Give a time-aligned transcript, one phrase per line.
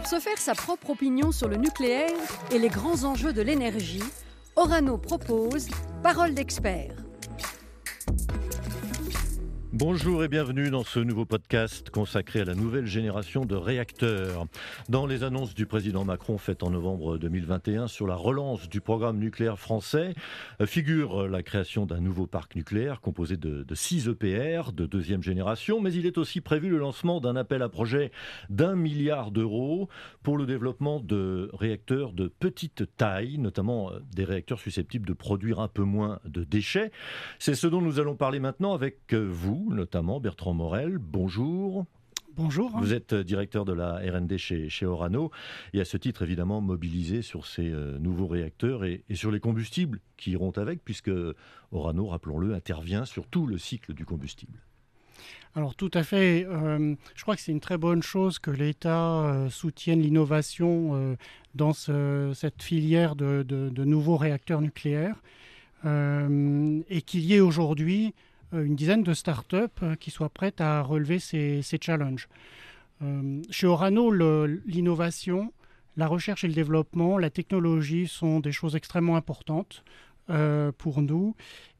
[0.00, 2.16] Pour se faire sa propre opinion sur le nucléaire
[2.50, 4.02] et les grands enjeux de l'énergie,
[4.56, 5.68] Orano propose
[6.02, 6.99] Parole d'expert.
[9.72, 14.46] Bonjour et bienvenue dans ce nouveau podcast consacré à la nouvelle génération de réacteurs.
[14.88, 19.18] Dans les annonces du président Macron faites en novembre 2021 sur la relance du programme
[19.18, 20.14] nucléaire français,
[20.60, 25.80] euh, figure la création d'un nouveau parc nucléaire composé de, 6 EPR de deuxième génération,
[25.80, 28.10] mais il est aussi prévu le lancement d'un appel à projet
[28.48, 29.88] d'un milliard d'euros
[30.24, 35.60] pour le développement de réacteurs de petite taille, notamment euh, des réacteurs susceptibles de produire
[35.60, 36.90] un peu moins de déchets.
[37.38, 39.28] C'est ce dont nous allons parler maintenant avec euh,
[39.60, 40.98] vous, notamment Bertrand Morel.
[40.98, 41.84] Bonjour.
[42.36, 42.70] Bonjour.
[42.78, 45.30] Vous êtes directeur de la RD chez, chez, Orano
[45.74, 49.40] et à ce titre évidemment mobilisé sur ces euh, nouveaux réacteurs et, et, sur les
[49.40, 51.10] combustibles qui iront avec puisque
[51.72, 54.60] Orano, rappelons-le, intervient sur tout le cycle du combustible.
[55.56, 56.46] Alors tout à fait.
[56.48, 61.16] Euh, je crois que c'est une très bonne chose que l'État euh, soutienne l'innovation euh,
[61.56, 65.16] dans ce, cette filière de, de, de, nouveaux réacteurs nucléaires
[65.82, 68.12] et qu'il y ait aujourd'hui
[68.52, 72.28] une dizaine de start-up qui soient prêtes à relever ces, ces challenges.
[73.50, 75.52] chez Orano, l'innovation,
[75.96, 79.84] la recherche et le développement, la technologie sont des choses extrêmement importantes
[80.30, 81.34] euh, pour nous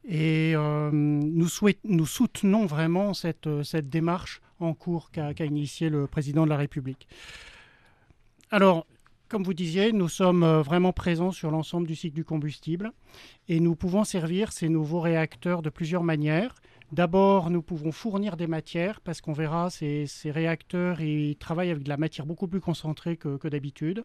[0.07, 1.47] et euh, nous,
[1.83, 6.57] nous, soutenons vraiment cette, cette, démarche en cours qu'a qu initiée le président de la
[6.57, 7.07] République.
[8.49, 8.85] Alors,
[9.31, 12.91] comme vous disiez, nous sommes vraiment présents sur l'ensemble du cycle du combustible
[13.47, 16.53] et nous pouvons servir ces nouveaux réacteurs de plusieurs manières.
[16.91, 21.87] D'abord, nous pouvons fournir des matières parce qu'on verra ces, réacteurs, ils travaillent avec de
[21.87, 24.03] la matière beaucoup plus concentrée que, d'habitude.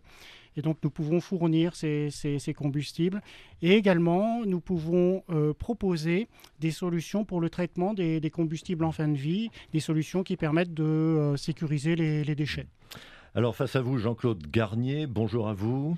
[0.56, 3.20] Et donc, nous pouvons fournir ces, combustibles.
[3.62, 6.28] Et également, nous pouvons euh, proposer
[6.60, 10.72] des solutions pour le traitement des, combustibles en fin de vie, des solutions qui permettent
[10.72, 12.68] de euh, sécuriser les déchets.
[13.36, 15.94] Alors, face à vous, Jean-Claude Garnier, bonjour à vous.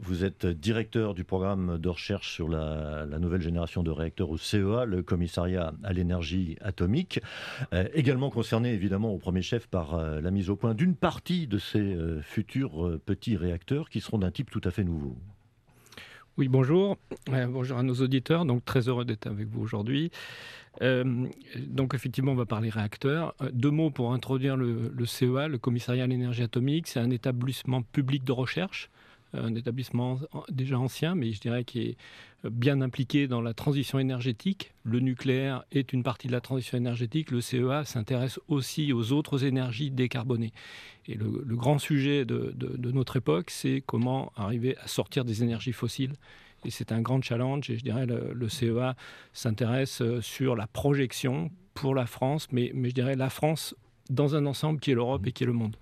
[0.00, 4.86] Vous êtes directeur du programme de recherche sur la, nouvelle génération de réacteurs au CEA,
[4.86, 7.20] le commissariat à l'énergie atomique,
[7.74, 11.46] euh, également concerné évidemment au premier chef par euh, la mise au point d'une partie
[11.46, 15.18] de ces euh, futurs petits réacteurs qui seront d'un type tout à fait nouveau.
[16.36, 16.96] Oui, bonjour.
[17.28, 18.44] Euh, bonjour à nos auditeurs.
[18.44, 20.10] Donc, très heureux d'être avec vous aujourd'hui.
[20.82, 23.34] Euh, donc, effectivement, on va parler réacteurs.
[23.40, 26.88] Euh, deux mots pour introduire le, le CEA, le Commissariat à l'énergie atomique.
[26.88, 28.90] C'est un établissement public de recherche
[29.34, 30.18] un établissement
[30.48, 31.96] déjà ancien, mais je dirais qui est
[32.50, 34.72] bien impliqué dans la transition énergétique.
[34.82, 37.30] Le nucléaire est une partie de la transition énergétique.
[37.30, 40.52] Le CEA s'intéresse aussi aux autres énergies décarbonées.
[41.06, 42.54] Et le, grand sujet de,
[42.92, 46.14] notre époque, c'est comment arriver à sortir des énergies fossiles.
[46.64, 47.70] Et c'est un grand challenge.
[47.70, 48.94] Et je dirais le, le CEA
[49.32, 53.74] s'intéresse sur la projection pour la France, mais, je dirais la France
[54.10, 55.76] dans un ensemble qui est l'Europe et qui est le monde.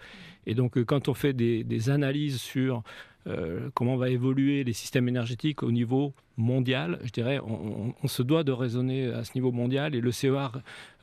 [0.46, 2.82] Et donc, quand on fait des analyses sur
[3.26, 8.22] euh, comment va évoluer les systèmes énergétiques au niveau mondial, je dirais, on, on, se
[8.22, 10.50] doit de raisonner à ce niveau mondial et le CEA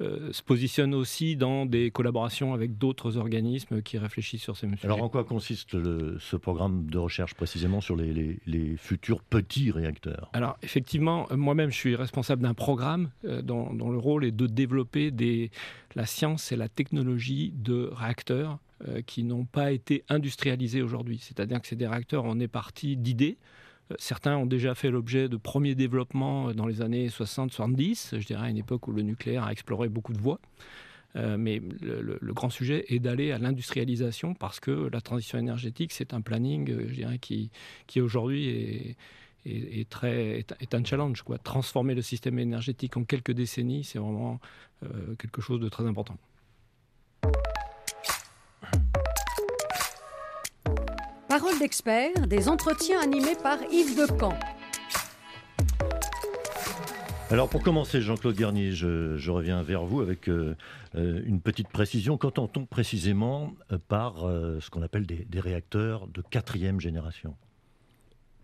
[0.01, 4.85] euh, se positionne aussi dans des collaborations avec d'autres organismes qui réfléchissent sur ces sujets.
[4.85, 9.21] Alors en quoi consiste le, ce programme de recherche précisément sur les, les, les futurs
[9.21, 10.29] petits réacteurs?
[10.33, 14.47] Alors effectivement, moi-même je suis responsable d'un programme euh, dont, dont, le rôle est de
[14.47, 15.51] développer des,
[15.95, 21.19] la science et la technologie de réacteurs euh, qui n'ont pas été industrialisés aujourd'hui.
[21.21, 23.37] C'est-à-dire que c'est des réacteurs, on est parti d'idées,
[23.97, 28.49] Certains ont déjà fait l'objet de premiers développements dans les années 60-70, je dirais à
[28.49, 30.39] une époque où le nucléaire a exploré beaucoup de voies.
[31.15, 36.13] Euh, mais le, grand sujet est d'aller à l'industrialisation parce que la transition énergétique, c'est
[36.13, 37.49] un planning qui,
[37.99, 38.95] aujourd'hui
[39.43, 41.23] est, très, est, un challenge.
[41.43, 44.39] Transformer le système énergétique en quelques décennies, c'est vraiment
[44.83, 46.17] euh, quelque chose de très important.
[51.39, 54.37] Parole d'expert, des entretiens animés par Yves Decamp.
[57.31, 60.55] Alors pour commencer, Jean-Claude Garnier, je, reviens vers vous avec euh,
[60.93, 62.17] une petite précision.
[62.17, 67.37] Qu'entend-on précisément euh, par euh, ce qu'on appelle des réacteurs de quatrième génération?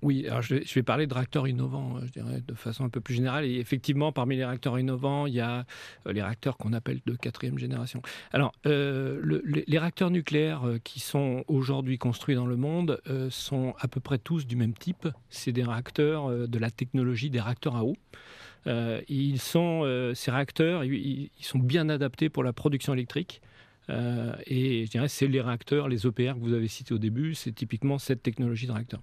[0.02, 3.16] Oui, alors je vais, parler de réacteurs innovants, je dirais, de façon un peu plus
[3.16, 3.46] générale.
[3.46, 5.66] Et effectivement, parmi les réacteurs innovants, il y a
[6.06, 8.02] euh, les réacteurs qu'on appelle de quatrième génération.
[8.32, 13.30] Alors, euh, le, les, réacteurs nucléaires euh, qui sont aujourd'hui construits dans le monde euh,
[13.30, 15.08] sont à peu près tous du même type.
[15.30, 17.96] C'est des réacteurs euh, de la technologie des réacteurs à eau.
[18.68, 19.84] Euh, ils sont,
[20.16, 23.42] ces réacteurs, ils, sont bien adaptés pour la production électrique.
[23.90, 27.36] Euh, et je dirais c'est les réacteurs, les EPR que vous avez cités au début,
[27.36, 29.02] c'est typiquement cette technologie de réacteur.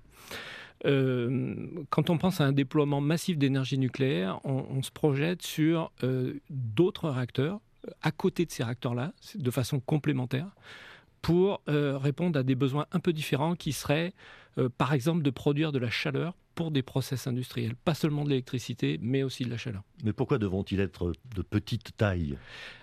[0.84, 5.92] Euh, quand on pense à un déploiement massif d'énergie nucléaire, on, on, se projette sur
[6.02, 7.60] euh, d'autres réacteurs
[8.00, 10.46] à côté de ces réacteurs-là, de façon complémentaire,
[11.20, 14.12] pour répondre à des besoins un peu différents qui seraient,
[14.78, 19.00] par exemple, de produire de la chaleur pour des process industriels, pas seulement de l'électricité,
[19.02, 19.82] mais aussi de la chaleur.
[20.04, 22.38] Mais pourquoi devront-ils être de petite taille?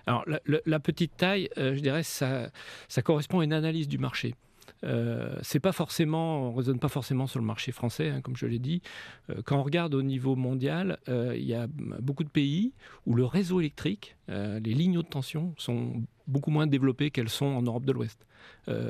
[0.06, 2.50] Alors la, petite taille, je dirais, ça,
[2.88, 4.34] ça correspond à une analyse du marché.
[4.84, 8.46] Euh, c'est pas forcément, on raisonne pas forcément sur le marché français, hein, comme je
[8.46, 8.82] l'ai dit.
[9.28, 12.72] Euh, quand on regarde au niveau mondial, euh, il y a beaucoup de pays
[13.06, 17.62] où le réseau électrique, les lignes haute tension sont beaucoup moins développées qu'elles sont en
[17.62, 18.24] Europe de l'Ouest.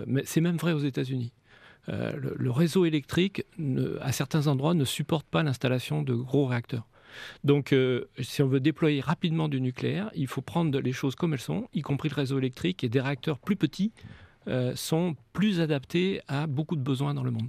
[0.07, 1.33] mais c'est même vrai aux États-Unis.
[1.89, 3.47] Le, réseau électrique,
[4.03, 6.87] à certains endroits, ne supporte pas l'installation de gros réacteurs.
[7.43, 7.75] Donc,
[8.19, 11.69] si on veut déployer rapidement du nucléaire, il faut prendre les choses comme elles sont,
[11.73, 13.93] y compris le réseau électrique et des réacteurs plus petits
[14.49, 17.49] euh, sont plus adaptés à beaucoup de besoins dans le monde.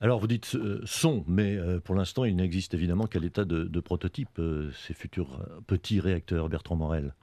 [0.00, 3.80] Alors vous dites euh, sont, mais euh, pour l'instant il n'existe évidemment qu'à l'état de,
[3.80, 4.40] prototype
[4.86, 7.14] ces futurs petits réacteurs, Bertrand Morel.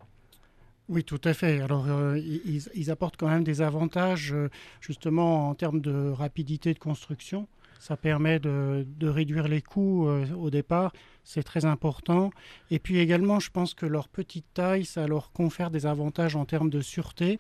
[0.90, 1.60] Oui, tout à fait.
[1.60, 1.86] Alors,
[2.16, 4.34] ils, apportent quand même des avantages,
[4.80, 7.50] justement, en termes de rapidité de construction.
[7.78, 10.94] Ça permet de, de réduire les coûts au départ,
[11.26, 12.30] c'est très important.
[12.72, 16.46] Et puis également, je pense que leur petite taille, ça leur confère des avantages en
[16.46, 17.38] termes de sûreté.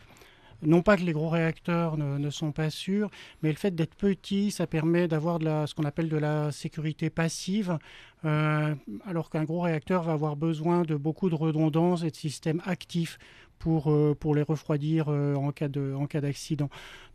[0.63, 3.09] Non pas que les gros réacteurs ne, sont pas sûrs,
[3.43, 7.77] mais le fait d'être petit, ça permet d'avoir ce qu'on appelle de la sécurité passive,
[8.25, 8.73] euh,
[9.05, 13.19] alors qu'un gros réacteur va avoir besoin de beaucoup de redondance et de systèmes actifs
[13.59, 16.69] pour, euh, les refroidir euh, en cas d'accident.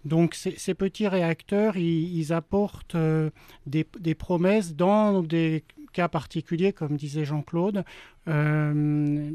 [0.04, 2.96] Donc ces, petits réacteurs, ils, apportent
[3.66, 7.84] des, promesses dans des cas particuliers, comme disait Jean-Claude,
[8.28, 9.30] euh,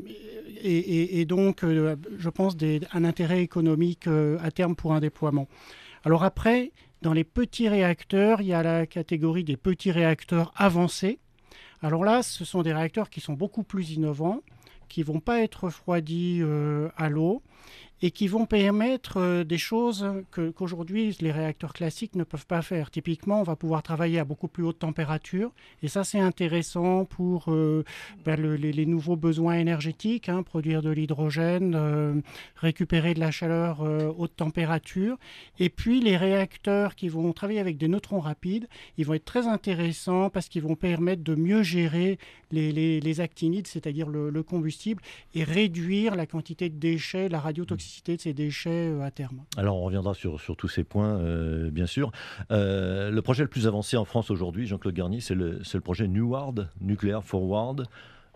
[0.64, 5.48] et, donc, euh, je pense, des, un intérêt économique euh, à terme pour un déploiement.
[6.04, 6.72] Alors après,
[7.02, 11.20] dans les petits réacteurs, il y a la catégorie des petits réacteurs avancés.
[11.82, 14.42] Alors là, ce sont des réacteurs qui sont beaucoup plus innovants,
[14.90, 16.42] qui ne vont pas être refroidis
[16.96, 17.44] à l'eau
[18.02, 22.92] et qui vont permettre euh, des choses qu'aujourd'hui les réacteurs classiques ne peuvent pas faire.
[22.92, 25.52] Typiquement, on va pouvoir travailler à beaucoup plus haute température
[25.82, 27.84] et ça c'est intéressant pour euh,
[28.24, 32.14] ben, les, nouveaux besoins énergétiques, hein, produire de l'hydrogène, euh,
[32.56, 33.82] récupérer de la chaleur
[34.18, 35.18] haute température.
[35.60, 38.68] Et puis les réacteurs qui vont travailler avec des neutrons rapides,
[38.98, 42.20] ils vont être très intéressants parce qu'ils vont permettre de mieux gérer
[42.52, 45.02] les, actinides, c'est-à-dire le, le combustible,
[45.34, 49.44] et réduire la quantité de déchets, la radiotoxicité de ces déchets euh, à terme.
[49.58, 52.12] Alors on reviendra sur, sur tous ces points, euh, bien sûr.
[52.52, 56.08] Euh, le projet le plus avancé en France aujourd'hui, Jean-Claude Garnier, c'est le, le, projet
[56.08, 57.88] NUWARD, Nuclear Forward.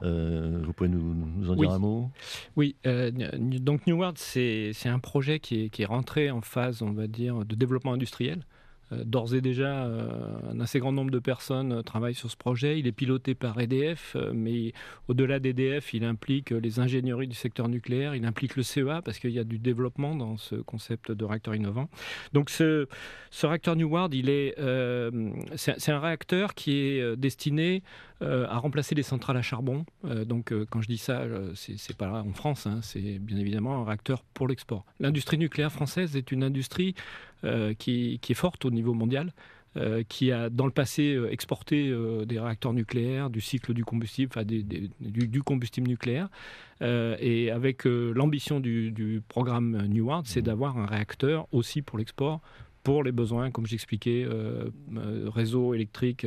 [0.01, 2.09] vous pouvez nous, en dire un mot?
[2.55, 7.07] Oui, donc NUWARD, c'est un projet qui est, qui est rentré en phase, on va
[7.07, 8.43] dire, de développement industriel.
[8.91, 10.07] Euh, d'ores et déjà, euh,
[10.51, 12.79] un assez grand nombre de personnes euh, travaillent sur ce projet.
[12.79, 14.73] Il est piloté par EDF, mais
[15.07, 19.31] au-delà d'EDF, il implique les ingénieries du secteur nucléaire, il implique le CEA parce qu'il
[19.31, 21.89] y a du développement dans ce concept de réacteur innovant.
[22.33, 22.87] Donc ce,
[23.43, 24.55] réacteur New World, il est,
[25.55, 27.83] c'est un réacteur qui est destiné
[28.21, 29.85] à remplacer les centrales à charbon.
[30.25, 31.23] donc quand je dis ça,
[31.55, 34.85] c'est pas en France, hein, c'est bien évidemment un réacteur pour l'export.
[34.99, 36.95] L'industrie nucléaire française est une industrie
[37.43, 39.33] euh, qui, est forte au niveau mondial.
[39.77, 41.95] Euh, qui a dans le passé euh, exporté
[42.25, 46.27] des réacteurs nucléaires, du cycle du combustible, enfin du, combustible nucléaire.
[46.81, 52.41] et avec l'ambition du, programme New World, c'est d'avoir un réacteur aussi pour l'export,
[52.83, 54.27] pour les besoins, comme j'expliquais,
[55.27, 56.25] réseau électrique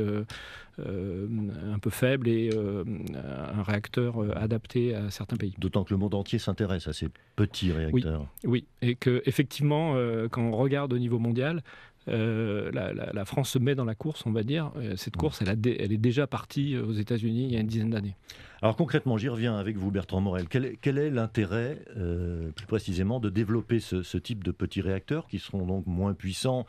[0.79, 5.55] un peu faible et un réacteur adapté à certains pays.
[5.59, 8.27] D'autant que le monde entier s'intéresse à ces petits réacteurs.
[8.45, 9.95] Oui, et que effectivement,
[10.31, 11.63] quand on regarde au niveau mondial,
[12.09, 14.73] euh, la, France se met dans la course, on va dire.
[14.77, 18.17] Euh, cette course, elle, est déjà partie aux États-Unis il y a une dizaine d'années.
[18.63, 20.49] Alors concrètement, j'y reviens avec vous, Bertrand Morel.
[20.49, 25.67] Quel, est l'intérêt, euh, plus précisément, de développer ce, type de petits réacteurs qui seront
[25.67, 26.67] donc moins puissants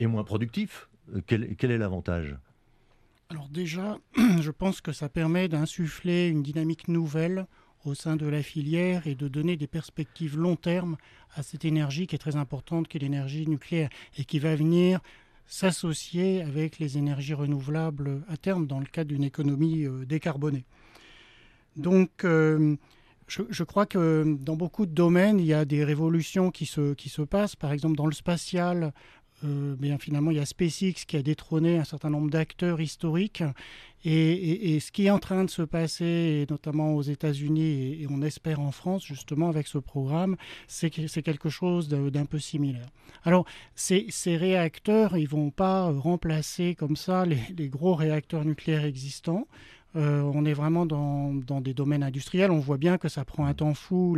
[0.00, 0.88] et moins productifs?
[1.26, 2.36] Quel, est l'avantage?
[3.30, 3.98] Alors déjà,
[4.40, 7.46] je pense que ça permet d'insuffler une dynamique nouvelle
[7.84, 10.96] au sein de la filière et de donner des perspectives long terme
[11.34, 15.00] à cette énergie qui est très importante, qui est l'énergie nucléaire, et qui va venir
[15.46, 20.64] s'associer avec les énergies renouvelables à terme dans le cadre d'une économie euh, décarbonée.
[21.76, 22.76] Donc, euh,
[23.28, 27.08] je, crois que dans beaucoup de domaines, il y a des révolutions qui se, qui
[27.08, 27.56] se passent.
[27.56, 28.92] Par exemple, dans le spatial,
[29.44, 33.42] euh, bien finalement, il y a SpaceX qui a détrôné un certain nombre d'acteurs historiques.
[34.04, 38.60] Et, ce qui est en train de se passer, notamment aux États-Unis et, on espère
[38.60, 40.36] en France, justement, avec ce programme,
[40.68, 42.88] c'est quelque chose d'un peu similaire.
[43.24, 49.48] Alors, ces, réacteurs, ils vont pas remplacer comme ça les, gros réacteurs nucléaires existants.
[49.94, 52.50] On est vraiment dans, des domaines industriels.
[52.50, 54.16] On voit bien que ça prend un temps fou,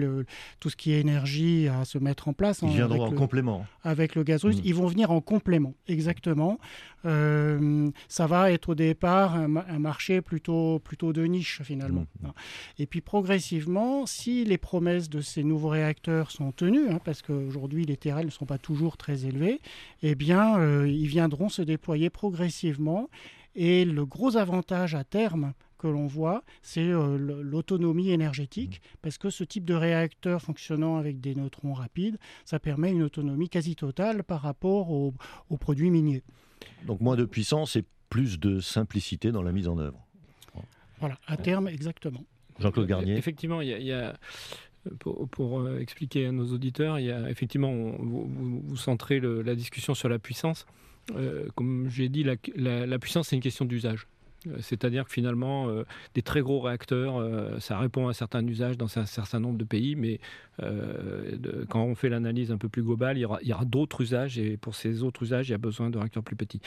[0.58, 2.60] tout ce qui est énergie à se mettre en place.
[2.62, 3.66] Ils hein, viendront en complément.
[3.82, 4.62] Avec le gaz russe, mm.
[4.64, 6.58] ils vont venir en complément, exactement.
[7.04, 9.48] ça va être au départ un,
[9.78, 12.06] marché plutôt, plutôt de niche finalement.
[12.20, 12.28] Mm.
[12.78, 17.84] Et puis progressivement, si les promesses de ces nouveaux réacteurs sont tenues, hein, parce qu'aujourd'hui
[17.84, 19.60] les TRL ne sont pas toujours très élevés,
[20.02, 23.08] eh bien ils viendront se déployer progressivement
[23.54, 28.97] et le gros avantage à terme que l'on voit, c'est euh, l'autonomie énergétique, mmh.
[29.02, 33.49] parce que ce type de réacteur fonctionnant avec des neutrons rapides, ça permet une autonomie
[33.49, 35.14] quasi totale par rapport aux,
[35.59, 36.23] produits miniers.
[36.87, 40.07] Donc moins de puissance et plus de simplicité dans la mise en œuvre.
[40.99, 42.25] Voilà, à terme, exactement.
[42.59, 43.16] Jean-Claude Garnier.
[43.16, 44.19] Effectivement, il y a,
[44.99, 50.11] pour, euh, expliquer à nos auditeurs, il y a effectivement, vous, centrez la discussion sur
[50.11, 50.66] la puissance.
[51.14, 54.07] Euh, comme j'ai dit, la, puissance, c'est une question d'usage.
[54.47, 57.20] Euh, c'est-à-dire que finalement, euh, des très gros réacteurs,
[57.61, 60.20] ça répond à certains usages dans un certain nombre de pays, mais
[61.68, 64.75] quand on fait l'analyse un peu plus globale, il y aura, d'autres usages, et pour
[64.75, 66.61] ces autres usages, il y a besoin de réacteurs plus petits.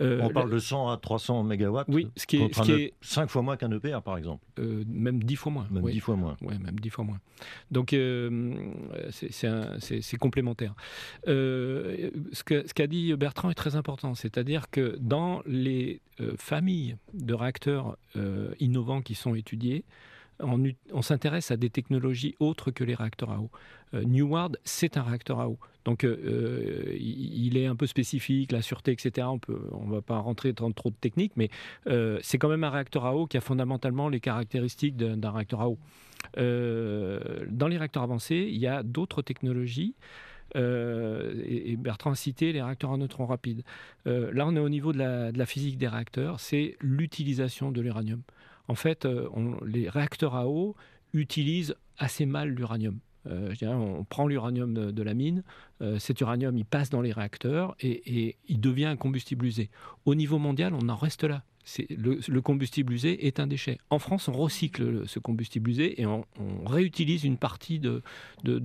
[0.00, 3.42] on parle de 100 à 300 MW Oui, ce qui est, ce est 5 fois
[3.42, 4.44] moins qu'un EPR, par exemple.
[4.58, 5.66] même 10 fois moins.
[5.70, 6.36] Même 10 fois moins.
[6.42, 7.18] Oui, même 10 fois moins.
[7.70, 7.90] Donc,
[9.10, 10.74] c'est complémentaire.
[11.24, 16.00] ce qu'a ce dit Bertrand est très important, c'est-à-dire que dans les
[16.36, 19.84] familles de réacteurs euh, innovants qui sont étudiés,
[20.42, 23.50] on, s'intéresse à des technologies autres que les réacteurs à eau.
[23.92, 25.58] Euh, Neward, c'est un réacteur à eau.
[25.84, 29.26] Donc, euh, il est un peu spécifique, la sûreté, etc.
[29.28, 31.50] On ne va pas rentrer dans trop de techniques, mais
[32.22, 35.68] c'est quand même un réacteur à eau qui a fondamentalement les caractéristiques d'un réacteur à
[35.68, 35.78] eau.
[36.36, 39.94] dans les réacteurs avancés, il y a d'autres technologies
[40.56, 43.62] euh, et, Bertrand a cité les réacteurs à neutrons rapides.
[44.06, 48.22] Euh, là, on est au niveau de la, physique des réacteurs, c'est l'utilisation de l'uranium.
[48.68, 49.28] En fait, euh,
[49.66, 50.76] les réacteurs à eau
[51.12, 52.98] utilisent assez mal l'uranium.
[53.26, 55.42] on prend l'uranium de, la mine,
[55.98, 59.70] cet uranium il passe dans les réacteurs et, et, il devient un combustible usé.
[60.04, 61.42] Au niveau mondial, on en reste là
[61.90, 63.78] le, combustible usé est un déchet.
[63.90, 66.24] En France, on recycle ce combustible usé et on,
[66.66, 68.02] réutilise une partie de,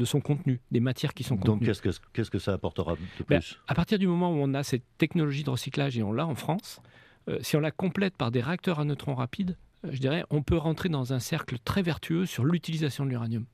[0.05, 1.67] son contenu, des matières qui sont contenues.
[1.67, 1.81] Donc
[2.13, 3.59] qu'est-ce que, ça apportera de ben, plus?
[3.67, 6.35] À partir du moment où on a cette technologie de recyclage et on l'a en
[6.35, 6.81] France,
[7.29, 10.41] euh, si on la complète par des réacteurs à neutrons rapides, euh, je dirais, on
[10.41, 13.45] peut rentrer dans un cercle très vertueux sur l'utilisation de l'uranium.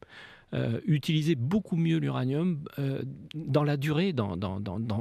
[0.54, 3.04] Euh, utiliser beaucoup mieux l'uranium euh,
[3.36, 4.14] dans la durée,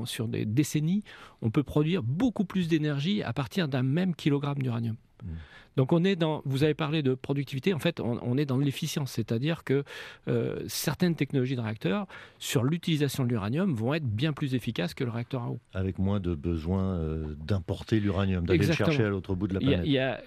[0.04, 1.02] sur des décennies,
[1.42, 4.97] on peut produire beaucoup plus d'énergie à partir d'un même kilogramme d'uranium.
[5.23, 5.29] Mmh.
[5.77, 9.12] Donc on est dans, vous avez parlé de productivité, en fait on, est dans l'efficience,
[9.12, 9.85] c'est-à-dire que
[10.29, 12.07] euh, certaines technologies de réacteurs
[12.39, 15.61] sur l'utilisation de l'uranium vont être bien plus efficaces que le réacteur à eau.
[15.73, 19.61] Avec moins de besoin euh, d'importer l'uranium, d'aller le chercher à l'autre bout de la
[19.61, 19.81] planète.
[19.85, 20.21] Il y a,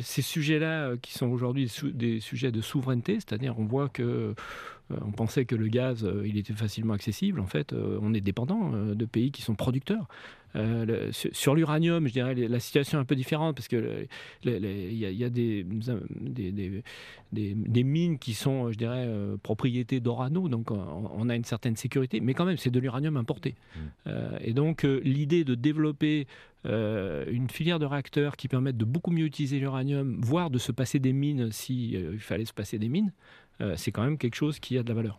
[0.00, 4.34] ces sujets-là euh, qui sont aujourd'hui des sujets de souveraineté, c'est-à-dire on voit que
[5.04, 7.40] on pensait que le gaz, il était facilement accessible.
[7.40, 10.06] En fait, on est dépendant de pays qui sont producteurs.
[10.56, 14.06] Euh, sur l'uranium, je dirais la situation est un peu différente parce que
[14.44, 15.64] il y, a, des,
[17.32, 22.20] des, mines qui sont, je dirais, euh, propriété d'Orano, donc on, a une certaine sécurité,
[22.20, 23.54] mais quand même c'est de l'uranium importé.
[23.54, 23.80] Mmh.
[24.06, 26.26] Euh, et donc l'idée de développer
[26.64, 30.98] une filière de réacteurs qui permette de beaucoup mieux utiliser l'uranium, voire de se passer
[30.98, 33.12] des mines s'il il fallait se passer des mines,
[33.76, 35.18] c'est quand même quelque chose qui a de la valeur.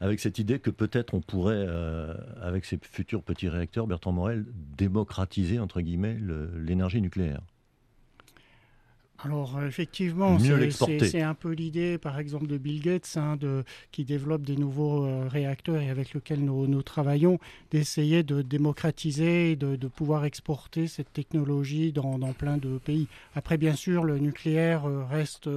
[0.00, 4.46] Avec cette idée que peut-être on pourrait, euh, avec ces futurs petits réacteurs, Bertrand Morel,
[4.76, 6.18] démocratiser, entre guillemets,
[6.56, 7.42] l'énergie nucléaire.
[9.24, 14.42] Alors effectivement, c'est un peu l'idée, par exemple, de Bill Gates, hein, de, qui développe
[14.42, 17.38] des nouveaux euh, réacteurs et avec lesquels nous, travaillons,
[17.70, 23.08] d'essayer de démocratiser et de, pouvoir exporter cette technologie dans, plein de pays.
[23.34, 25.48] Après, bien sûr, le nucléaire euh, reste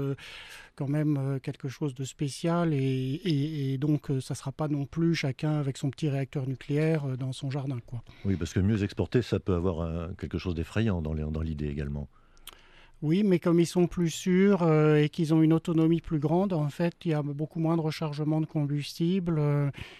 [0.75, 4.85] quand même euh, quelque chose de spécial et, donc euh, ça ne sera pas non
[4.85, 7.79] plus chacun avec son petit réacteur nucléaire euh, dans son jardin.
[7.85, 8.03] Quoi.
[8.25, 12.07] Oui, parce que mieux exporter, ça peut avoir quelque chose d'effrayant dans l'idée également.
[13.03, 14.67] Oui, mais comme ils sont plus sûrs
[14.97, 17.81] et qu'ils ont une autonomie plus grande, en fait, il y a beaucoup moins de
[17.81, 19.41] rechargement de combustible.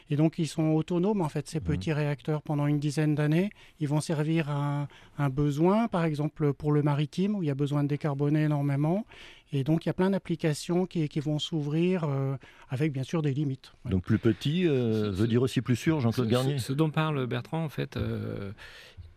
[0.10, 1.64] et donc, ils sont autonomes, en fait, ces mmh.
[1.64, 3.50] petits réacteurs, pendant une dizaine d'années.
[3.82, 7.56] Ils vont servir à un, besoin, par exemple, pour le maritime, où il y a
[7.56, 9.06] besoin de décarboner énormément.
[9.54, 12.36] Et donc, il y a plein d'applications qui, vont s'ouvrir euh,
[12.70, 13.72] avec, bien sûr, des limites.
[13.86, 16.58] Donc, plus petit euh, veut dire aussi plus sûr, Jean-Claude Garnier?
[16.58, 18.52] ce, dont parle Bertrand, en fait, euh,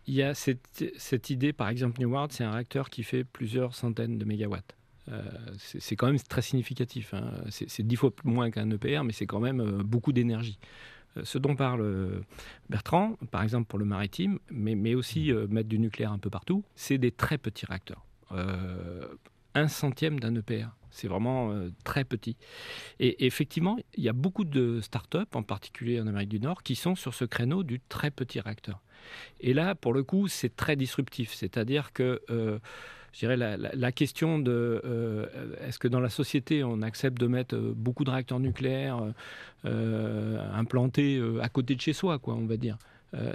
[0.07, 4.17] il y a cette, idée, par exemple, Neward, c'est un réacteur qui fait plusieurs centaines
[4.17, 4.75] de mégawatts.
[5.57, 7.13] c'est quand même très significatif.
[7.13, 7.31] Hein.
[7.49, 10.59] C'est dix fois moins qu'un EPR, mais c'est quand même beaucoup d'énergie.
[11.23, 12.23] Ce dont parle
[12.69, 16.63] Bertrand, par exemple pour le maritime, mais, mais aussi mettre du nucléaire un peu partout,
[16.75, 18.05] c'est des très petits réacteurs
[19.57, 20.67] un centième d'un EPR.
[20.89, 22.37] C'est vraiment très petit.
[22.99, 26.75] Et, effectivement, il y a beaucoup de start-up, en particulier en Amérique du Nord, qui
[26.75, 28.81] sont sur ce créneau du très petit réacteur.
[29.39, 31.33] Et là, pour le coup, c'est très disruptif.
[31.33, 32.21] C'est-à-dire que
[33.17, 35.25] je dirais, la, question de euh,
[35.65, 39.01] est-ce que dans la société on accepte de mettre euh, beaucoup de réacteurs nucléaires
[39.65, 42.77] euh, implantés à côté de chez soi, quoi, on va dire?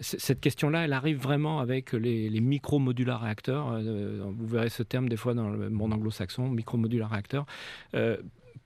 [0.00, 3.80] Cette question-là, elle arrive vraiment avec les, micro-modulars réacteurs.
[3.80, 7.46] vous verrez ce terme des fois dans le monde anglo-saxon, micro-modulars réacteurs.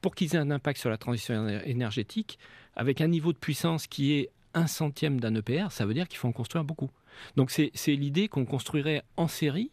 [0.00, 2.38] pour qu'ils aient un impact sur la transition énergétique,
[2.74, 6.18] avec un niveau de puissance qui est un centième d'un EPR, ça veut dire qu'il
[6.18, 6.90] faut en construire beaucoup.
[7.36, 9.70] Donc c'est l'idée qu'on construirait en série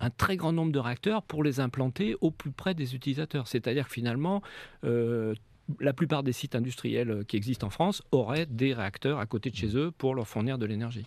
[0.00, 3.46] un très grand nombre de réacteurs pour les implanter au plus près des utilisateurs.
[3.48, 4.42] C'est-à-dire que finalement,
[4.84, 5.34] euh,
[5.80, 9.56] la plupart des sites industriels qui existent en France auraient des réacteurs à côté de
[9.56, 11.06] chez eux pour leur fournir de l'énergie.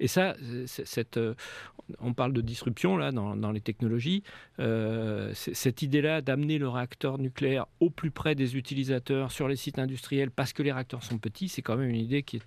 [0.00, 0.34] Et ça,
[0.66, 1.34] cette, euh,
[2.00, 4.22] on parle de disruption là dans, les technologies.
[4.58, 9.78] Euh, cette idée-là d'amener le réacteur nucléaire au plus près des utilisateurs sur les sites
[9.78, 12.42] industriels parce que les réacteurs sont petits, c'est quand même une idée qui est,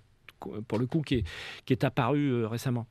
[0.68, 1.24] pour le coup, qui est,
[1.64, 2.86] qui est apparue récemment.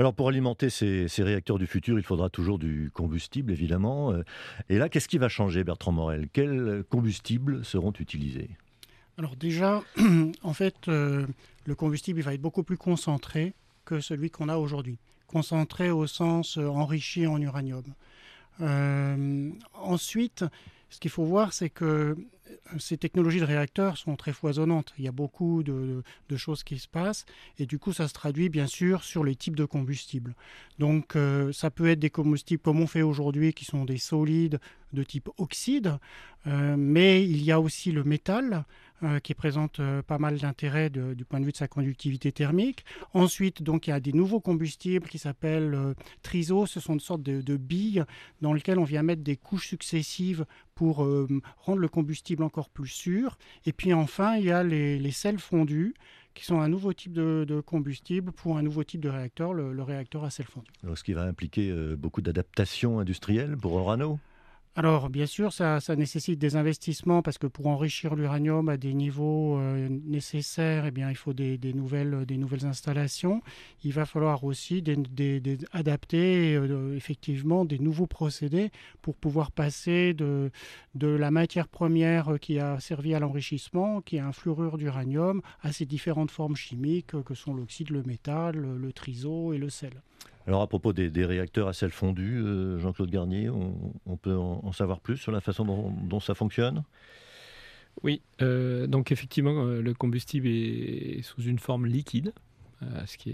[0.00, 4.12] Alors pour alimenter ces, réacteurs du futur, il faudra toujours du combustible, évidemment.
[4.12, 4.22] Euh,
[4.70, 6.30] et là, qu'est-ce qui va changer, Bertrand Morel?
[6.32, 8.48] Quels combustibles seront utilisés?
[9.18, 9.82] Alors déjà,
[10.42, 11.26] en fait, euh,
[11.66, 13.52] le combustible va être beaucoup plus concentré
[13.84, 14.96] que celui qu'on a aujourd'hui.
[15.26, 17.84] Concentré au sens euh, enrichi en uranium.
[19.74, 20.46] ensuite,
[20.88, 22.16] ce qu'il faut voir, c'est que
[22.78, 24.92] ces technologies de réacteurs sont très foisonnantes.
[24.98, 26.02] Il y a beaucoup de,
[26.36, 27.26] choses qui se passent
[27.58, 30.34] et du coup, ça se traduit bien sûr sur les types de combustibles.
[30.78, 34.60] Donc, euh, ça peut être des combustibles comme on fait aujourd'hui, qui sont des solides
[34.92, 35.98] de type oxyde,
[36.46, 38.64] euh, mais il y a aussi le métal
[39.02, 42.84] euh, qui présente euh, pas mal d'intérêt du point de vue de sa conductivité thermique.
[43.14, 46.66] Ensuite, donc, il y a des nouveaux combustibles qui s'appellent euh, triso.
[46.66, 48.04] Ce sont une sorte de, billes
[48.42, 51.06] dans lesquelles on vient mettre des couches successives pour
[51.58, 53.38] rendre le combustible encore plus sûr.
[53.66, 55.94] Et puis enfin, il y a les, sels fondus
[56.34, 60.24] qui sont un nouveau type de, combustible pour un nouveau type de réacteur, le, réacteur
[60.24, 60.70] à sel fondu.
[60.94, 64.18] ce qui va impliquer beaucoup d'adaptations industrielles pour Orano?
[64.80, 69.58] Alors, bien sûr, ça, nécessite des investissements parce que pour enrichir l'uranium à des niveaux
[69.58, 73.42] euh, nécessaires, eh bien, il faut des, nouvelles, des nouvelles installations.
[73.84, 74.82] Il va falloir aussi
[75.72, 78.70] adapter euh, effectivement des nouveaux procédés
[79.02, 80.50] pour pouvoir passer de,
[80.98, 85.84] la matière première qui a servi à l'enrichissement, qui est un fluorure d'uranium, à ces
[85.84, 89.92] différentes formes chimiques que sont l'oxyde, le métal, le triso et le sel.
[90.50, 94.98] Alors à propos des, réacteurs à sel fondu, euh, Jean-Claude Garnier, on, peut en, savoir
[94.98, 96.82] plus sur la façon dont, ça fonctionne?
[98.02, 102.32] Oui, euh, donc effectivement, euh, le combustible est sous une forme liquide.
[103.06, 103.30] ce, qui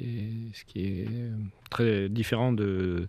[0.75, 1.09] est,
[1.71, 3.09] très différent de,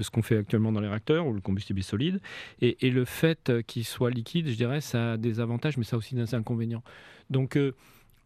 [0.00, 2.20] ce qu'on fait actuellement dans les réacteurs, où le combustible est solide.
[2.60, 5.98] Et, le fait qu'il soit liquide, je dirais, ça a des avantages, mais ça a
[6.00, 6.82] aussi des inconvénients.
[7.30, 7.56] Donc,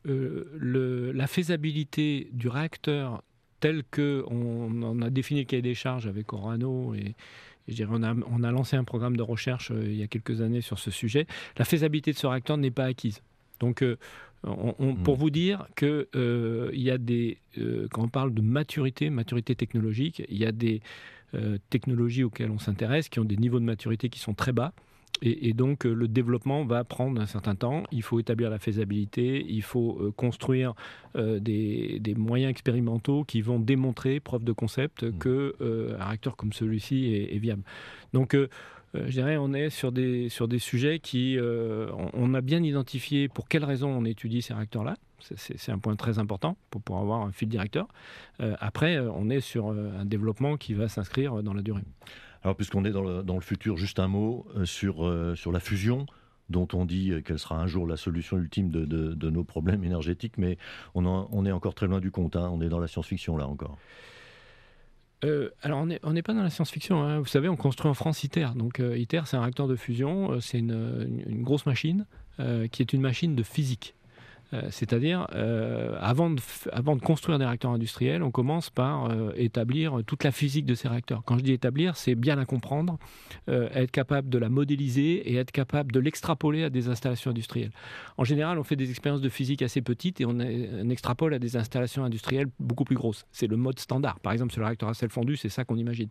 [0.07, 3.23] la faisabilité du réacteur
[3.61, 7.15] tel qu'on on a défini le cahier des charges avec Orano et,
[7.69, 10.07] je dirais, on, a, on a lancé un programme de recherche euh, il y a
[10.07, 11.27] quelques années sur ce sujet.
[11.59, 13.23] La faisabilité de ce réacteur n'est pas acquise.
[13.61, 13.97] Donc, euh,
[14.45, 15.19] on, pour hmm.
[15.19, 17.39] vous dire qu'il euh, y a des,
[17.91, 20.81] quand on parle de maturité, maturité technologique, il y a des
[21.69, 24.73] technologies auxquelles on s'intéresse qui ont des niveaux de maturité qui sont très bas.
[25.23, 27.85] Et, donc euh, le développement va prendre un certain temps.
[27.93, 30.75] Il faut établir la faisabilité, il faut euh, construire
[31.17, 35.19] euh, des, moyens expérimentaux qui vont démontrer, preuve de concept, mmh.
[35.19, 35.57] que
[35.99, 37.63] un réacteur comme celui-ci est, viable.
[38.13, 38.37] Donc
[38.95, 43.47] je dirais, on est sur des, sur des sujets qui, on, a bien identifié pour
[43.49, 44.97] quelles raisons on étudie ces réacteurs-là.
[45.21, 47.87] C'est un point très important pour pouvoir avoir un fil directeur.
[48.41, 51.85] après, on est sur un développement qui va s'inscrire dans la durée.
[52.43, 56.07] Alors, puisqu'on est dans le, futur, juste un mot euh, sur, euh, sur la fusion
[56.49, 60.57] dont on dit qu'elle sera un jour la solution ultime de, nos problèmes énergétiques, mais
[60.95, 62.49] on, est encore très loin du compte, hein.
[62.51, 63.77] on est dans la science-fiction là encore.
[65.25, 67.19] Euh, alors on n'est pas dans la science-fiction, hein.
[67.19, 68.49] vous savez, on construit en France ITER.
[68.57, 72.07] Donc ITER, c'est un réacteur de fusion, c'est une, grosse machine
[72.39, 73.95] qui est une machine de physique.
[74.55, 76.41] Euh, c'est-à-dire, euh, avant, de,
[77.01, 81.23] construire des réacteurs industriels, on commence par euh, établir toute la physique de ces réacteurs.
[81.25, 82.99] Quand je dis établir, c'est bien la comprendre,
[83.49, 87.73] être capable de la modéliser et être capable de l'extrapoler à des installations industrielles.
[88.17, 90.39] En général, on fait des expériences de physique assez petites et on,
[90.91, 93.27] extrapole à des installations industrielles beaucoup plus grosses.
[93.33, 94.21] C'est le mode standard.
[94.21, 96.09] Par exemple, sur le réacteur à sel fondu, c'est ça qu'on imagine.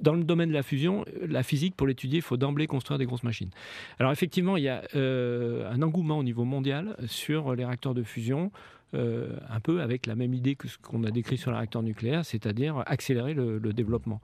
[0.00, 3.06] Dans le domaine de la fusion, la physique, pour l'étudier, il faut d'emblée construire des
[3.06, 3.50] grosses machines.
[3.98, 8.50] Alors effectivement, il y a un engouement au niveau mondial sur les réacteurs de fusion.
[8.92, 12.24] un peu avec la même idée que ce qu'on a décrit sur le réacteur nucléaire,
[12.24, 14.20] c'est-à-dire accélérer le, développement.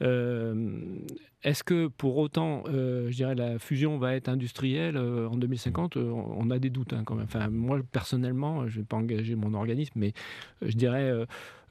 [0.00, 6.58] Est-ce que pour autant, je dirais, la fusion va être industrielle en 2050 On a
[6.58, 7.24] des doutes hein, quand même.
[7.24, 10.12] Enfin, moi personnellement, je ne vais pas engager mon organisme, mais
[10.60, 11.10] je dirais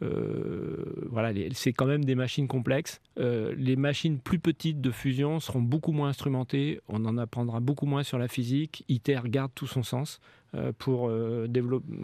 [0.03, 3.01] euh, voilà, c'est quand même des machines complexes.
[3.19, 6.79] Euh, les machines plus petites de fusion seront beaucoup moins instrumentées.
[6.87, 8.83] On en apprendra beaucoup moins sur la physique.
[8.89, 10.40] ITER garde tout son sens euh,
[10.77, 11.11] pour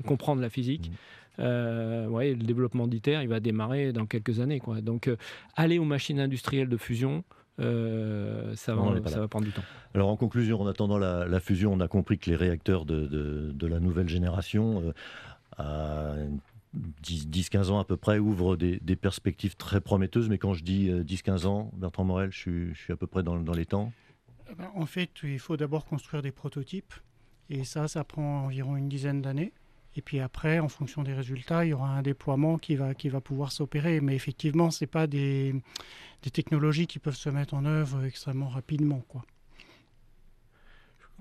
[0.06, 0.92] comprendre la physique.
[1.38, 1.44] Mmh.
[1.44, 4.60] le développement d'ITER, il va démarrer dans quelques années.
[4.60, 4.82] Quoi.
[4.82, 5.10] Donc,
[5.56, 7.24] aller aux machines industrielles de fusion,
[7.60, 9.64] ça, va, ça va, prendre du temps.
[9.94, 13.06] Alors en conclusion, en attendant la, fusion, on a compris que les réacteurs de,
[13.54, 14.94] de la nouvelle génération
[15.58, 16.16] à
[17.04, 20.30] 10-15 ans à peu près, ouvre des, perspectives très prometteuses.
[20.30, 23.38] Mais quand je dis 10-15 euh, ans, Bertrand Morel, je suis, à peu près dans,
[23.54, 23.92] les temps
[24.50, 26.94] eh ben, En fait, il faut d'abord construire des prototypes.
[27.50, 29.54] Et ça, ça prend environ une dizaine d'années.
[29.96, 33.10] Et puis après, en fonction des résultats, il y aura un déploiement qui va, qui
[33.10, 34.00] va pouvoir s'opérer.
[34.00, 35.56] Mais effectivement, ce pas des,
[36.22, 39.02] des technologies qui peuvent se mettre en œuvre extrêmement rapidement.
[39.08, 39.26] Quoi.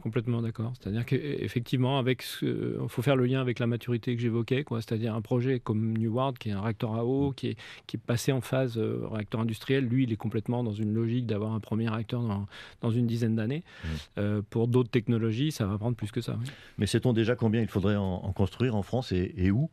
[0.02, 0.72] Complètement d'accord.
[0.78, 4.82] C'est-à-dire qu'effectivement, avec il faut faire le lien avec la maturité que j'évoquais, quoi.
[4.82, 7.56] C'est-à-dire un projet comme Neward, qui est un réacteur à eau, qui est,
[7.86, 11.26] qui est passé en phase euh, réacteur industriel, lui, il est complètement dans une logique
[11.26, 12.46] d'avoir un premier réacteur dans,
[12.82, 13.64] dans une dizaine d'années.
[13.64, 13.88] Mmh.
[14.18, 16.38] Euh, pour d'autres technologies, ça va prendre plus que ça.
[16.78, 19.70] Mais sait-on déjà combien il faudrait en, construire en France et où?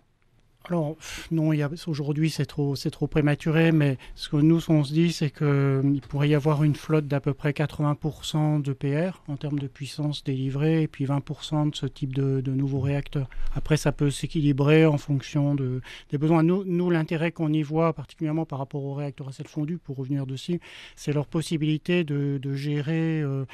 [0.69, 0.95] Alors,
[1.31, 1.51] non,
[1.87, 5.99] aujourd'hui c'est trop, trop prématuré, mais ce que nous on se dit, c'est qu'il hum,
[6.07, 10.23] pourrait y avoir une flotte d'à peu près 80% de PR en termes de puissance
[10.23, 13.29] délivrée, et puis 20% de ce type de, nouveaux réacteurs.
[13.55, 16.43] Après, ça peut s'équilibrer en fonction de, des besoins.
[16.43, 20.25] Nous, l'intérêt qu'on y voit, particulièrement par rapport aux réacteurs à sel fondu, pour revenir
[20.25, 20.61] dessus,
[20.95, 23.45] c'est leur possibilité de, gérer euh,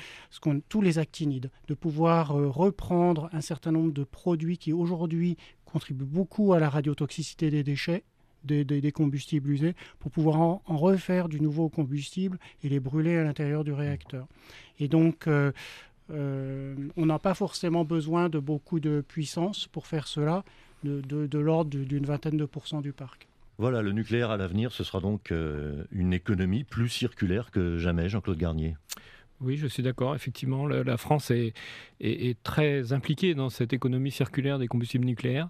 [0.68, 5.38] tous les actinides, de pouvoir euh, reprendre un certain nombre de produits qui aujourd'hui
[5.70, 8.04] contribue beaucoup à la radiotoxicité des déchets,
[8.44, 13.64] des, combustibles usés, pour pouvoir en, refaire du nouveau combustible et les brûler à l'intérieur
[13.64, 14.28] du réacteur.
[14.80, 15.52] Et donc, euh,
[16.12, 20.44] euh, on n'a pas forcément besoin de beaucoup de puissance pour faire cela,
[20.84, 23.28] de, l'ordre d'une vingtaine de pourcents du parc.
[23.58, 28.08] Voilà, le nucléaire à l'avenir, ce sera donc euh, une économie plus circulaire que jamais,
[28.08, 28.78] Jean-Claude Garnier.
[29.42, 30.16] Oui, je suis d'accord.
[30.16, 31.54] Effectivement, la, France est,
[32.44, 35.50] très impliquée dans cette économie circulaire des combustibles nucléaires.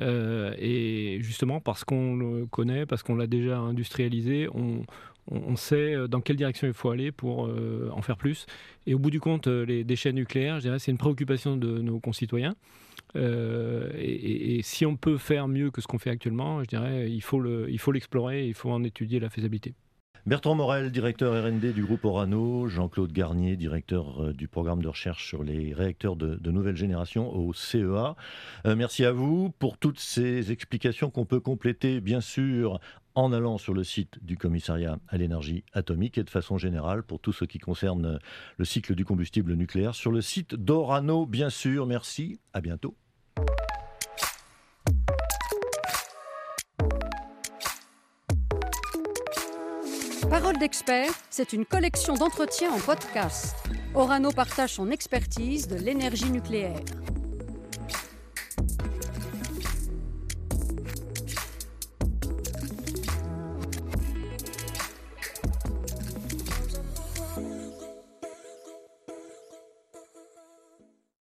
[0.00, 4.84] Euh, et justement, parce qu'on le connaît, parce qu'on l'a déjà industrialisé, on,
[5.56, 8.46] sait dans quelle direction il faut aller pour euh, en faire plus.
[8.86, 12.00] Et au bout du compte, les déchets nucléaires, je dirais, c'est une préoccupation de nos
[12.00, 12.54] concitoyens.
[13.16, 17.22] Euh, et, si on peut faire mieux que ce qu'on fait actuellement, je dirais, il
[17.22, 19.74] faut l'explorer, il faut en étudier la faisabilité.
[20.28, 25.26] Bertrand Morel, directeur RD du groupe Orano, Jean-Claude Garnier, directeur euh, du programme de recherche
[25.26, 28.14] sur les réacteurs de, nouvelle génération au CEA.
[28.66, 32.78] Euh, merci à vous pour toutes ces explications qu'on peut compléter, bien sûr,
[33.14, 37.20] en allant sur le site du commissariat à l'énergie atomique et de façon générale pour
[37.20, 38.18] tout ce qui concerne
[38.58, 41.86] le cycle du combustible nucléaire sur le site d'Orano, bien sûr.
[41.86, 42.94] Merci, à bientôt.
[50.58, 53.54] Parole d'expert, c'est une collection d'entretiens en podcast.
[53.94, 56.80] Orano partage son expertise de l'énergie nucléaire.